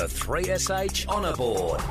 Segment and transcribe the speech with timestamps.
[0.00, 1.82] The 3SH Honour Board.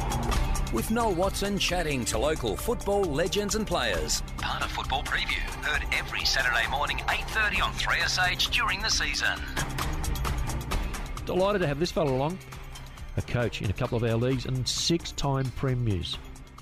[0.73, 4.23] With Noel Watson chatting to local football legends and players.
[4.39, 5.37] Part of Football Preview.
[5.63, 9.39] Heard every Saturday morning, 8.30 on 3SH during the season.
[11.27, 12.39] Delighted to have this fellow along.
[13.17, 16.17] A coach in a couple of our leagues and six-time premiers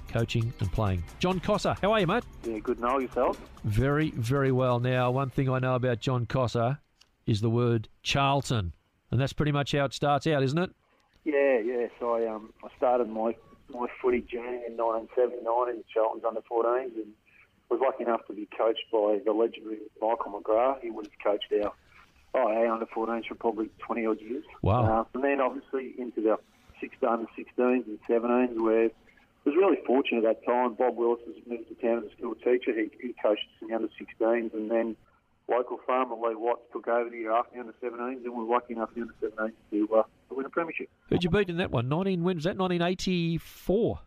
[0.09, 1.01] coaching and playing.
[1.19, 2.25] John Cossar, how are you, mate?
[2.43, 2.81] Yeah, good.
[2.81, 3.39] Know yourself?
[3.63, 4.81] Very, very well.
[4.81, 6.79] Now, one thing I know about John Cossar
[7.25, 8.73] is the word Charlton,
[9.11, 10.71] and that's pretty much how it starts out, isn't it?
[11.27, 11.87] Yeah, yeah.
[11.99, 13.35] So I um I started my
[13.69, 15.43] my footy journey in 1979
[15.75, 17.11] in Charlton's under 14s and
[17.69, 20.79] was lucky enough to be coached by the legendary Michael McGrath.
[20.81, 21.73] He would have coached our
[22.33, 24.45] oh, our under 14s for probably 20 odd years.
[24.61, 25.01] Wow.
[25.01, 26.37] Uh, and then obviously into the
[26.79, 28.91] 16 under 16s and 17s where I
[29.43, 30.75] was really fortunate at that time.
[30.75, 32.71] Bob Willis was moved to town as a school teacher.
[32.71, 34.95] He, he coached the under 16s, and then
[35.49, 38.53] local farmer Lee Watts took over the year after the under 17s, and we were
[38.55, 40.89] lucky enough the under 17s to, uh, to win a premiership.
[41.09, 41.87] Who'd you beat in that one?
[41.89, 42.57] 19, when was that?
[42.57, 43.99] 1984?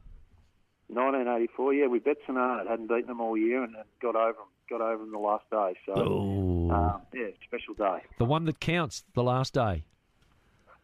[0.88, 4.80] 1984, yeah, we bet Arnaud, hadn't beaten them all year, and got over them, got
[4.80, 5.74] over them the last day.
[5.86, 6.70] So, Oh.
[6.74, 8.02] um, yeah, special day.
[8.18, 9.84] The one that counts, the last day.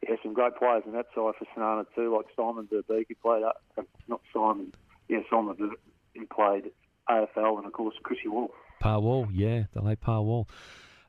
[0.09, 3.43] Yeah, some great players in that side for Arnaud too, like Simon Verbeek, who played,
[3.43, 4.73] uh, not Simon,
[5.09, 5.75] yeah, Simon Verbeek,
[6.15, 6.71] who played
[7.09, 8.53] AFL, and of course Chrissy Wall.
[8.79, 10.49] Par Wall, yeah, the late Par Wall.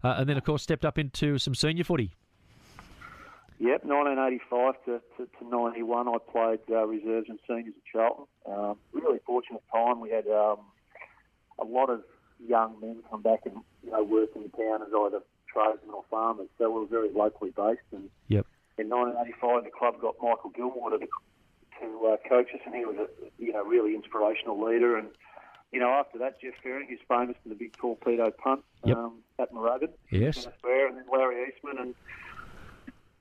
[0.03, 2.13] Uh, and then, of course, stepped up into some senior footy.
[3.59, 8.25] Yep, 1985 to, to, to 91, I played uh, reserves and seniors at Charlton.
[8.45, 9.99] Um, really fortunate time.
[9.99, 10.59] We had um,
[11.59, 12.03] a lot of
[12.45, 16.03] young men come back and you know work in the town as either tradesmen or
[16.09, 16.47] farmers.
[16.59, 17.81] So we were very locally based.
[17.91, 18.45] And Yep.
[18.77, 22.97] in 1985, the club got Michael Gilmore to, to uh, coach us, and he was
[22.97, 23.07] a
[23.43, 24.97] you know really inspirational leader.
[24.97, 25.07] And
[25.71, 28.97] you know after that, Jeff Ferring, who's famous for the big torpedo punt Yep.
[28.97, 29.89] um, at Murrugan.
[30.11, 30.45] Yes.
[30.45, 31.95] And then Larry Eastman and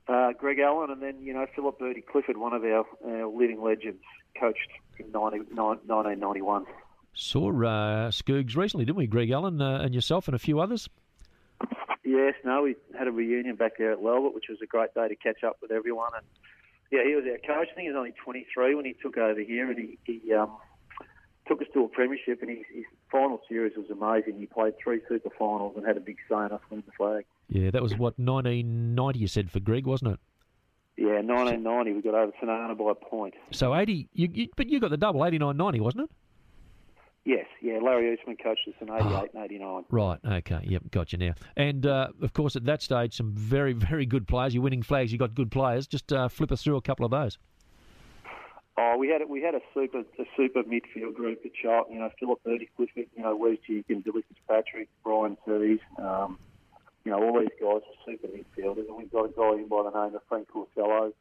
[0.07, 3.61] uh, Greg Allen, and then you know Philip Birdie Clifford, one of our, our living
[3.61, 4.01] legends,
[4.39, 4.69] coached
[4.99, 6.65] in 90, 1991.
[7.13, 9.07] Saw uh, Skoogs recently, didn't we?
[9.07, 10.87] Greg Allen uh, and yourself and a few others.
[12.03, 15.07] Yes, no, we had a reunion back there at Lalbert, which was a great day
[15.09, 16.11] to catch up with everyone.
[16.15, 16.25] And
[16.91, 17.67] yeah, he was our coach.
[17.71, 20.51] I think he was only 23 when he took over here, and he, he um,
[21.47, 22.41] took us to a premiership.
[22.41, 24.39] And his, his final series was amazing.
[24.39, 27.25] He played three super finals and had a big say in us winning the flag.
[27.49, 30.19] Yeah, that was what 1990 you said for Greg, wasn't it?
[30.97, 33.35] Yeah, 1990 we got over St Arnaud by a point.
[33.51, 36.09] So 80, you, you, but you got the double 89-90, wasn't it?
[37.27, 39.83] Yes, yeah, Larry Eastman coached us in 88 and 89.
[39.89, 40.17] Right.
[40.25, 40.61] Okay.
[40.63, 40.91] Yep.
[40.91, 41.33] Got you now.
[41.57, 44.53] And uh, of course, at that stage, some very, very good players.
[44.53, 45.11] You're winning flags.
[45.11, 45.87] you've got good players.
[45.87, 47.37] Just uh, flip us through a couple of those.
[48.79, 51.95] Oh, we had we had a super a super midfield group at Charlton.
[51.95, 55.79] You know, Philip Birdie Clifford, you know, Wes Jenkins, Billy Fitzpatrick, Brian Tees.
[55.97, 56.37] Um,
[57.03, 59.81] you know, all these guys are super midfielders, and we've got a guy in by
[59.81, 61.13] the name of Frank Corsello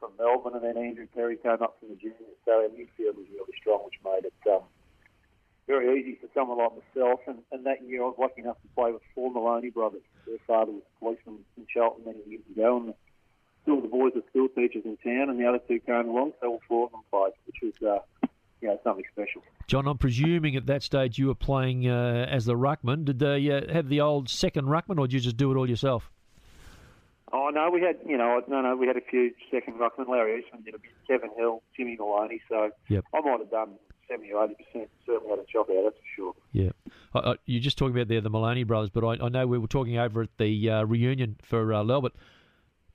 [0.00, 2.36] from Melbourne, and then Andrew Perry came up from the juniors.
[2.44, 4.62] So our midfield was really strong, which made it um,
[5.66, 7.20] very easy for someone like myself.
[7.26, 10.02] And, and that year, I was lucky enough to play with four Maloney brothers.
[10.26, 13.07] Their father was a policeman in Charlton many years ago, and two
[13.76, 16.48] of the boys are school teachers in town, and the other two came along, so
[16.48, 18.28] all four of them played, which was, uh,
[18.60, 19.42] you know, something special.
[19.66, 23.04] John, I'm presuming at that stage you were playing uh, as the ruckman.
[23.04, 25.68] Did they uh, have the old second ruckman, or did you just do it all
[25.68, 26.10] yourself?
[27.30, 30.08] Oh no, we had you know no no we had a few second ruckmen.
[30.08, 30.90] Larry Eastman did a bit.
[31.06, 32.40] Kevin Hill, Jimmy Maloney.
[32.48, 33.04] So Yep.
[33.14, 33.72] I might have done
[34.08, 34.88] seventy or eighty percent.
[35.04, 35.82] Certainly had a chop out.
[35.84, 36.32] That's for sure.
[36.52, 36.70] Yeah.
[37.14, 39.58] I, I, you're just talking about there the Maloney brothers, but I, I know we
[39.58, 42.12] were talking over at the uh, reunion for uh, Lalbert.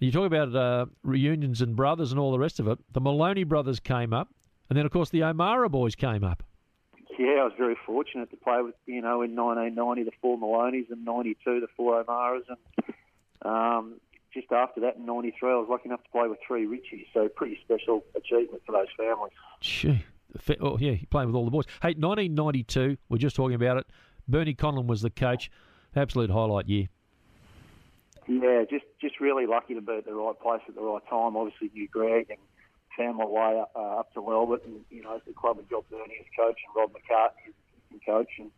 [0.04, 2.78] You talk about uh, reunions and brothers and all the rest of it.
[2.92, 4.30] The Maloney brothers came up,
[4.70, 6.44] and then of course the O'Mara boys came up.
[7.18, 10.92] Yeah, I was very fortunate to play with you know in 1990 the four Maloneys
[10.92, 12.96] and 92 the four O'Maras and
[13.44, 14.02] um,
[14.34, 17.06] just after that in 93 I was lucky enough to play with three Ritchies.
[17.14, 19.32] So pretty special achievement for those families.
[19.62, 20.04] Gee.
[20.60, 21.66] Oh, yeah, playing with all the boys.
[21.82, 23.86] Hey, 1992, we're just talking about it.
[24.28, 25.50] Bernie Conlon was the coach.
[25.96, 26.88] Absolute highlight year.
[28.28, 31.36] Yeah, just just really lucky to be at the right place at the right time.
[31.36, 32.40] Obviously, knew Greg and
[32.98, 35.90] found my way up, uh, up to Lalbert, and you know the club had got
[35.90, 38.52] Bernie as coach and Rob McCartney as assistant coach, and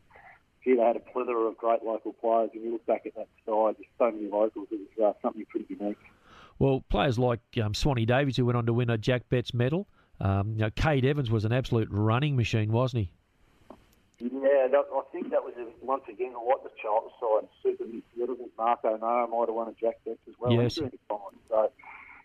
[0.63, 2.51] gee, they had a plethora of great local players.
[2.53, 4.67] And you look back at that side, there's so many locals.
[4.71, 5.97] It was uh, something pretty unique.
[6.59, 9.87] Well, players like um, Swanee Davies, who went on to win a Jack Betts medal.
[10.21, 13.11] Um, you know, Cade Evans was an absolute running machine, wasn't he?
[14.19, 17.47] Yeah, that, I think that was uh, once again a lot the Charlton side.
[17.63, 18.37] Super midfielders.
[18.57, 20.51] Mark O'Mara might have won a Jack Betts as well.
[20.51, 20.77] Yes.
[20.77, 21.35] And Bernie Conlon.
[21.49, 21.71] So,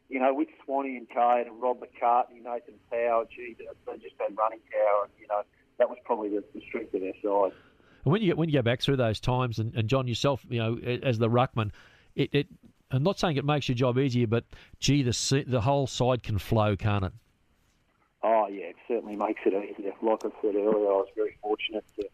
[0.08, 4.36] you know, with Swanee and Cade and Rob McCartney, Nathan Power, gee, they just had
[4.36, 5.42] running power, and you know
[5.78, 7.52] that was probably the, the strength of their side.
[8.04, 10.44] And when you get, when you go back through those times, and, and John yourself,
[10.48, 11.70] you know, as the ruckman,
[12.16, 12.46] it, it
[12.90, 14.44] I'm not saying it makes your job easier, but
[14.80, 17.12] gee, the the whole side can flow, can't it?
[18.22, 19.92] Oh yeah, it certainly makes it easier.
[20.02, 22.08] Like I said earlier, I was very fortunate to,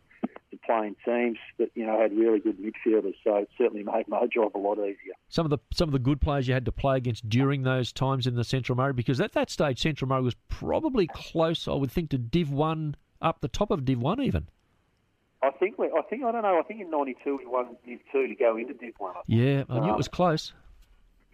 [0.58, 4.08] to play in teams that you know had really good midfielders, so it certainly made
[4.08, 5.14] my job a lot easier.
[5.28, 7.92] Some of the some of the good players you had to play against during those
[7.92, 11.74] times in the Central Murray, because at that stage Central Murray was probably close, I
[11.74, 14.48] would think, to Div One, up the top of Div One even.
[15.42, 16.58] I think we, I think I don't know.
[16.58, 19.14] I think in '92 we won Div Two to go into Div One.
[19.26, 20.52] Yeah, I knew it was close.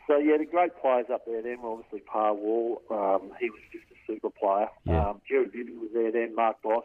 [0.06, 2.82] So yeah, the great players up there then were obviously Par Wall.
[2.90, 4.68] Um, he was just a super player.
[4.84, 5.10] Yeah.
[5.10, 6.34] Um, Jerry Bibby was there then.
[6.34, 6.84] Mark Boss.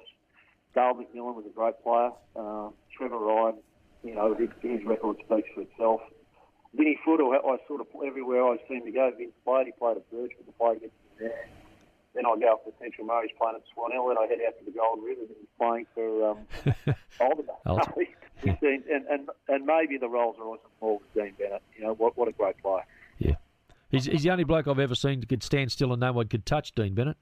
[0.74, 2.12] Dale McMillan was a great player.
[2.36, 3.56] Um, Trevor Ryan,
[4.04, 6.02] you know, his, his record speaks for itself.
[6.74, 9.66] Vinny Foote, I, I sort of everywhere I seemed to go, Vince played.
[9.68, 11.50] He played at Birch, but the play gets him there.
[12.14, 14.58] Then I go up to Central Murray's playing at Swan Hill, and I head out
[14.58, 17.56] to the Golden River and he's playing for um, Alderman.
[18.44, 21.64] And, and, and maybe the Rolls Royce and more with Dean Bennett.
[21.76, 22.84] You know, what, what a great player.
[23.18, 23.34] Yeah,
[23.90, 26.28] he's, he's the only bloke I've ever seen that could stand still and no one
[26.28, 27.18] could touch Dean Bennett.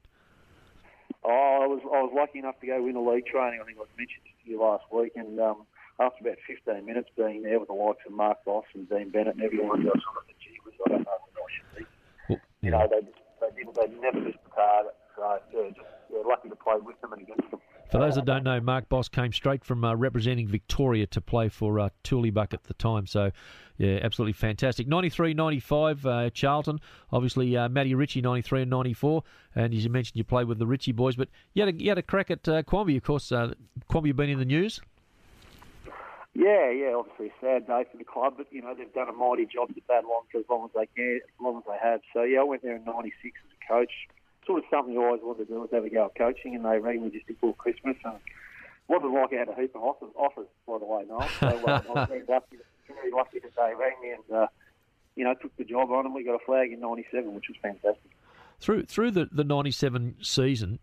[1.26, 3.58] Oh, I was I was lucky enough to go win a league training.
[3.60, 5.66] I think I mentioned to you last week, and um,
[5.98, 9.34] after about 15 minutes being there with the likes of Mark Boss and Dean Bennett
[9.34, 11.82] and everyone, I sort of said, "Gee I don't know what I should be."
[12.30, 13.02] Well, You know, they
[13.42, 14.94] they didn't they never missed the target.
[15.16, 17.60] So yeah, just yeah, lucky to play with them and against them.
[17.90, 21.48] For those that don't know, Mark Boss came straight from uh, representing Victoria to play
[21.48, 23.06] for uh, Tooleybuck at the time.
[23.06, 23.30] So,
[23.78, 24.88] yeah, absolutely fantastic.
[24.88, 26.80] 93 95, uh, Charlton.
[27.12, 29.22] Obviously, uh, Matty Ritchie, 93 and 94.
[29.54, 31.14] And as you mentioned, you played with the Ritchie boys.
[31.14, 33.30] But you had a, you had a crack at uh, Quamby, of course.
[33.30, 33.52] Uh,
[33.88, 34.80] Quamby been in the news.
[36.34, 39.12] Yeah, yeah, obviously a sad day for the club, but you know they've done a
[39.12, 41.78] mighty job to that long for as long as they can, as long as they
[41.82, 42.02] have.
[42.12, 43.92] So yeah, I went there in '96 as a coach.
[44.46, 46.64] Sort of something you always wanted to do was have a go at coaching, and
[46.64, 47.96] they rang me just before Christmas.
[48.04, 48.14] And
[48.88, 51.28] wasn't like I had a heap of offers, offers by the way, Noel.
[51.40, 54.46] So uh, I was very lucky, very lucky that they rang me and uh,
[55.16, 57.56] you know took the job on, and we got a flag in '97, which was
[57.60, 58.10] fantastic.
[58.60, 60.78] Through through the, the 97 season,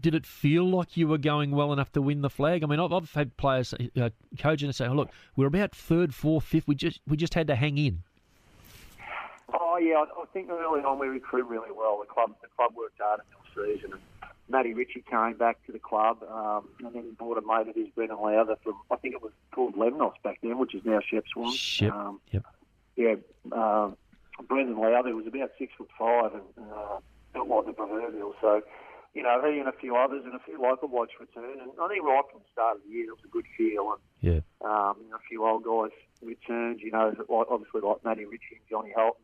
[0.00, 2.62] did it feel like you were going well enough to win the flag?
[2.62, 6.14] I mean, I've, I've had players, uh, coaching and say, oh, look, we're about third,
[6.14, 6.66] fourth, fifth.
[6.66, 8.02] We just we just had to hang in.
[9.78, 12.00] Oh yeah, I, I think early on we recruited really well.
[12.00, 13.92] The club, the club worked hard in the season.
[13.92, 14.02] And
[14.48, 17.76] Matty Ritchie came back to the club, um, and then he brought a mate of
[17.76, 20.98] his, Brendan Lowther, from I think it was called Lebanos back then, which is now
[21.08, 21.52] Shep Swan.
[21.52, 22.44] Shep, Um, yep.
[22.96, 23.14] Yeah,
[23.52, 23.90] uh,
[24.48, 26.98] Brendan Lowther was about six foot five and uh,
[27.32, 28.34] built like the proverbial.
[28.40, 28.62] So,
[29.14, 31.60] you know, he and a few others and a few local blokes returned.
[31.60, 33.94] And I think right from the start of the year, it was a good feel.
[33.94, 34.40] And Yeah.
[34.66, 38.58] um, you know, a few old guys returned, you know, like, obviously like Matty Ritchie
[38.58, 39.22] and Johnny Holton.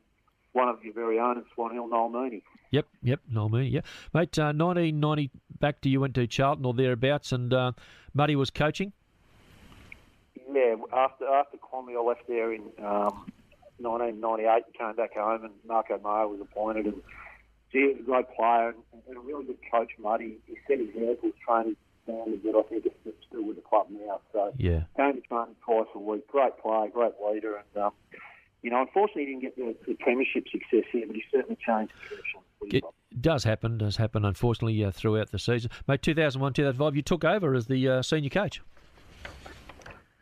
[0.54, 2.42] One of your very own in Swan Hill, Noel Mooney.
[2.70, 3.80] Yep, yep, no me, yeah.
[4.12, 5.30] Mate, uh, 1990
[5.60, 7.72] back to you went to Charlton or thereabouts, and uh,
[8.14, 8.92] Muddy was coaching.
[10.52, 13.26] Yeah, after after Clonley, I left there in um,
[13.78, 16.86] 1998 and came back home, and Marco Mayo was appointed.
[16.86, 17.02] And
[17.72, 20.36] gee, he was a great player and, and a really good coach, Muddy.
[20.46, 22.92] He set ankles training standards that I think is
[23.26, 24.20] still with the club now.
[24.32, 24.82] So Yeah.
[24.96, 26.28] came to training twice a week.
[26.28, 27.92] Great player, great leader, and um,
[28.64, 31.92] you know, unfortunately, he didn't get the, the premiership success here, but he certainly changed
[32.08, 32.40] the direction.
[32.62, 32.84] It
[33.20, 35.70] does happen, does happen, unfortunately, uh, throughout the season.
[35.86, 38.62] Mate, 2001 2005, you took over as the uh, senior coach.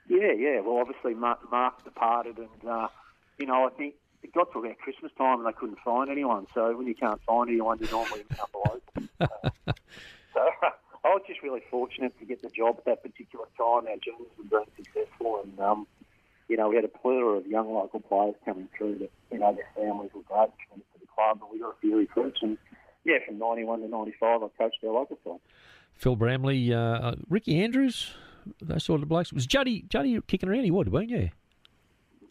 [0.09, 0.61] Yeah, yeah.
[0.61, 2.89] Well, obviously Mark, Mark departed, and uh,
[3.39, 3.95] you know I think
[4.25, 6.49] it got to about Christmas time, and they couldn't find anyone.
[6.53, 8.51] So when you can't find anyone, you normally end up.
[9.21, 9.29] Uh,
[10.35, 10.41] so
[11.05, 13.87] I was just really fortunate to get the job at that particular time.
[13.87, 15.87] Our juniors were being successful, and um,
[16.53, 19.55] you know we had a plethora of young local players coming through that you know
[19.55, 22.41] their families were great to the club, but we got a few recruits.
[22.43, 22.59] And
[23.07, 25.41] yeah, from '91 to '95, I coached our local side.
[25.95, 28.13] Phil Bramley, uh, uh, Ricky Andrews,
[28.61, 29.33] those sort of blokes.
[29.33, 30.65] Was Juddy Juddy kicking around?
[30.65, 31.31] He would, weren't you?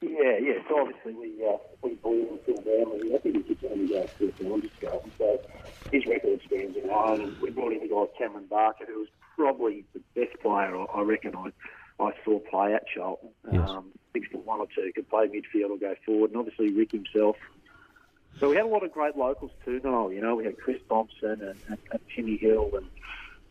[0.01, 0.53] Yeah, yeah.
[0.69, 3.15] So obviously we uh, we in Phil Bramley.
[3.15, 5.03] I think he could only go to the Olympics go.
[5.17, 5.41] So
[5.91, 7.21] his record stands alone.
[7.21, 10.85] And we brought in the guy Cameron Barker, who was probably the best player I,
[10.93, 11.51] I reckon I
[11.99, 13.29] I saw play at Charlton.
[13.51, 13.69] Yes.
[13.69, 13.91] Um,
[14.29, 17.35] foot one or two, could play midfield or go forward, and obviously Rick himself.
[18.39, 20.11] So we had a lot of great locals too, Noel.
[20.11, 22.85] You know, we had Chris Thompson and, and, and Timmy Hill, and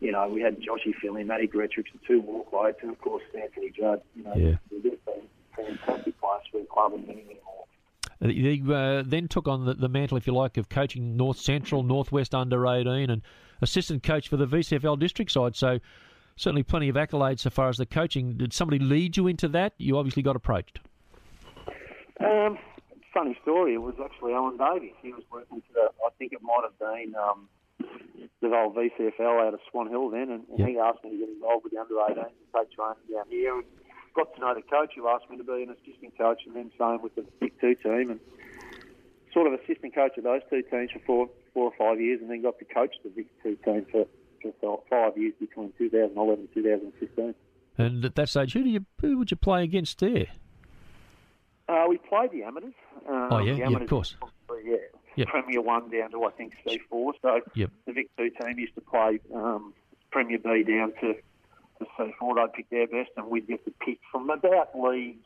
[0.00, 3.70] you know, we had Joshy Finley, Matty Gretrix, and two walkways, and of course Anthony
[3.70, 4.00] Judd.
[4.16, 4.56] You know, Yeah.
[4.70, 4.96] been
[5.54, 7.64] fantastic players for the club and many, many more.
[8.22, 11.38] Uh, He uh, then took on the, the mantle, if you like, of coaching North
[11.38, 13.22] Central, Northwest under 18, and
[13.60, 15.54] assistant coach for the VCFL district side.
[15.54, 15.78] So,
[16.40, 18.36] certainly plenty of accolades so far as the coaching.
[18.36, 19.74] Did somebody lead you into that?
[19.78, 20.80] You obviously got approached.
[22.20, 22.58] Um,
[23.14, 23.74] funny story.
[23.74, 24.94] It was actually Alan Davies.
[25.02, 25.88] He was working for the.
[26.04, 27.48] I think it might have been um,
[28.40, 30.68] the old VCFL out of Swan Hill then, and, and Yep.
[30.68, 33.54] he asked me to get involved with the under 18s and take training down here.
[33.56, 33.64] And
[34.14, 36.70] got to know the coach who asked me to be an assistant coach, and then
[36.78, 38.10] same with the Vic Two team.
[38.10, 38.20] And
[39.32, 42.30] sort of assistant coach of those two teams for four, four or five years, and
[42.30, 44.06] then got to coach the Vic two team for,
[44.60, 47.34] for five years between 2011 and 2015.
[47.78, 50.26] And at that stage, who do you who would you play against there?
[51.68, 52.74] Uh, we played the amateurs.
[53.08, 53.52] Um, Oh, yeah?
[53.54, 54.16] the Yeah, of course.
[54.64, 54.76] Yeah.
[55.16, 55.28] Yep.
[55.28, 57.14] Premier One down to I think C four.
[57.22, 57.70] So Yep.
[57.86, 59.72] the Vic Two team used to play um,
[60.10, 62.34] Premier B down to to C four.
[62.36, 65.18] They'd pick their best, and we'd get to pick from about league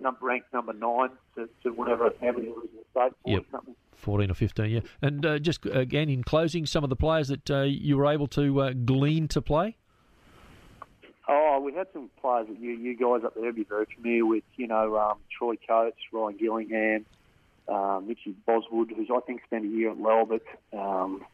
[0.00, 3.12] number ranked number nine to, to whatever amateur was in the state.
[3.24, 3.42] or Yep.
[3.50, 3.74] Something.
[4.02, 4.80] 14 or 15, yeah.
[5.00, 8.26] And uh, just again, in closing, some of the players that uh, you were able
[8.28, 9.76] to uh, glean to play?
[11.28, 14.26] Oh, we had some players that you, you guys up there would be very familiar
[14.26, 14.42] with.
[14.56, 17.06] You know, um, Troy Coates, Ryan Gillingham,
[17.68, 20.42] um, Mitchy Boswood, who's I think spent a year at Lalbert.
[20.72, 21.24] Um,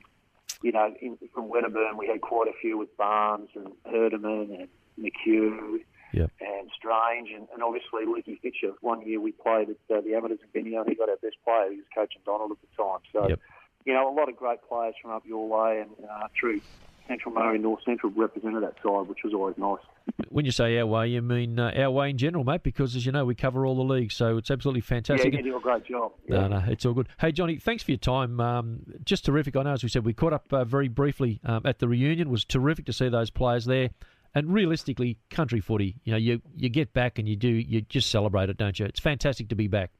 [0.62, 4.68] you know, in, from Wedderburn, we had quite a few with Barnes and Herdeman and
[5.00, 5.80] McHugh
[6.12, 6.30] Yep.
[6.40, 8.72] and Strange, and, and obviously Licky Fisher.
[8.80, 11.70] One year we played at uh, the Amateurs in Benny, only got our best player.
[11.70, 13.00] He was coaching Donald at the time.
[13.12, 13.40] So, Yep.
[13.84, 16.60] you know, a lot of great players from up your way and uh, through
[17.06, 19.80] Central Murray North Central represented that side, which was always nice.
[20.28, 23.06] When you say our way, you mean uh, our way in general, mate, because as
[23.06, 25.32] you know, we cover all the leagues, so it's absolutely fantastic.
[25.32, 26.12] Yeah, you do a great job.
[26.28, 27.08] No, no, it's all good.
[27.18, 28.40] Hey, Johnny, thanks for your time.
[28.40, 29.56] Um, just terrific.
[29.56, 32.28] I know, as we said, we caught up uh, very briefly um, at the reunion.
[32.28, 33.90] It was terrific to see those players there.
[34.34, 38.10] And realistically, country footy, you know, you you get back and you do, you just
[38.10, 38.86] celebrate it, don't you?
[38.86, 39.90] It's fantastic to be back.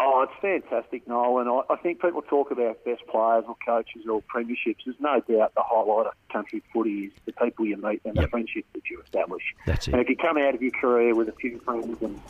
[0.00, 1.40] Oh, it's fantastic, Noel.
[1.40, 4.76] And I, I think people talk about best players or coaches or premierships.
[4.84, 8.20] There's no doubt the highlight of country footy is the people you meet and the
[8.20, 8.30] Yep.
[8.30, 9.42] friendships that you establish.
[9.66, 9.94] That's it.
[9.94, 12.20] And if you come out of your career with a few friends and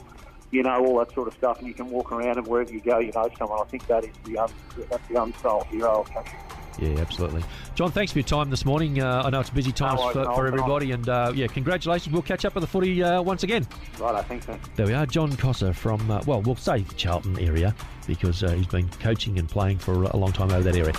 [0.50, 2.80] you know all that sort of stuff, and you can walk around and wherever you
[2.80, 3.60] go, you know someone.
[3.60, 4.50] I think that is the un,
[4.88, 6.38] that's the unsold hero of country.
[6.78, 7.42] Yeah, absolutely.
[7.74, 9.02] John, thanks for your time this morning.
[9.02, 10.46] Uh, I know it's busy times No for, no, for no.
[10.46, 12.12] everybody, and uh, yeah, congratulations.
[12.12, 13.66] We'll catch up with the footy uh, once again.
[13.98, 14.60] Right, thanks, man.
[14.76, 17.74] There we are, John Cossar from, uh, well, we'll say Charlton area
[18.06, 20.94] because uh, he's been coaching and playing for a long time over that area.